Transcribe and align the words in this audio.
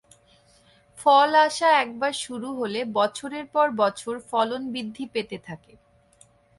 ফল 0.97 1.31
আসা 1.45 1.69
একবার 1.83 2.13
শুরু 2.23 2.49
হলে 2.59 2.79
বছরের 2.97 3.45
পর 3.53 3.67
বছর 3.81 4.15
ফলন 4.29 4.61
বৃদ্ধি 4.73 5.05
পেতে 5.13 5.37
থাকে। 5.47 5.73